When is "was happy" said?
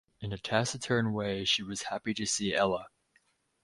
1.61-2.15